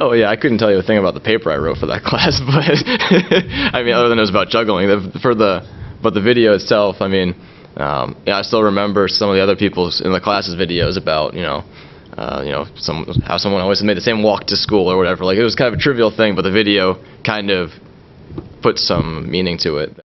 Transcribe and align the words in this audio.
Oh 0.00 0.12
yeah, 0.12 0.28
I 0.28 0.36
couldn't 0.36 0.58
tell 0.58 0.70
you 0.70 0.78
a 0.78 0.82
thing 0.82 0.98
about 0.98 1.14
the 1.14 1.20
paper 1.20 1.52
I 1.52 1.56
wrote 1.56 1.78
for 1.78 1.86
that 1.86 2.02
class, 2.10 2.40
but 2.40 2.64
I 3.74 3.82
mean, 3.82 3.94
other 3.94 4.08
than 4.08 4.18
it 4.18 4.22
was 4.22 4.30
about 4.30 4.48
juggling. 4.48 4.88
The, 4.88 5.18
for 5.20 5.34
the, 5.34 5.60
but 6.02 6.14
the 6.14 6.22
video 6.22 6.54
itself, 6.54 6.96
I 7.00 7.08
mean, 7.08 7.34
um, 7.76 8.16
yeah, 8.26 8.38
I 8.38 8.42
still 8.42 8.62
remember 8.62 9.08
some 9.08 9.28
of 9.28 9.34
the 9.36 9.42
other 9.42 9.56
people's 9.56 10.00
in 10.00 10.12
the 10.12 10.20
classes 10.20 10.54
videos 10.54 10.96
about 10.96 11.34
you 11.34 11.42
know, 11.42 11.64
uh, 12.16 12.42
you 12.44 12.50
know, 12.50 12.66
some 12.76 13.06
how 13.24 13.36
someone 13.36 13.60
always 13.60 13.82
made 13.82 13.96
the 13.96 14.02
same 14.02 14.22
walk 14.22 14.46
to 14.48 14.56
school 14.56 14.88
or 14.88 14.96
whatever. 14.96 15.24
Like 15.24 15.38
it 15.38 15.44
was 15.44 15.54
kind 15.54 15.72
of 15.72 15.78
a 15.78 15.82
trivial 15.82 16.10
thing, 16.14 16.34
but 16.34 16.42
the 16.42 16.52
video 16.52 17.02
kind 17.24 17.50
of 17.50 17.70
put 18.62 18.78
some 18.78 19.30
meaning 19.30 19.58
to 19.58 19.76
it. 19.78 20.03